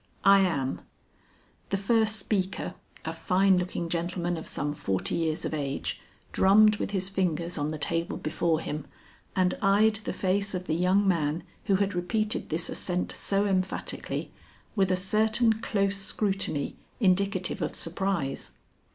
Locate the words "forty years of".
4.73-5.53